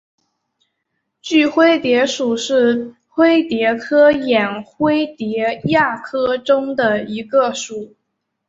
[1.21, 7.93] 锯灰蝶属是灰蝶科眼灰蝶亚科中的一个属。